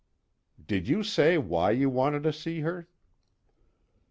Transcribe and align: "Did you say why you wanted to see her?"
"Did 0.65 0.87
you 0.87 1.03
say 1.03 1.37
why 1.37 1.69
you 1.69 1.87
wanted 1.87 2.23
to 2.23 2.33
see 2.33 2.61
her?" 2.61 2.87